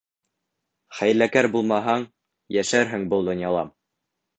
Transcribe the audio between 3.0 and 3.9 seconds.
был донъяла.